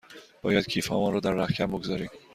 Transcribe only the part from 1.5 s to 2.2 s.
بگذاریم.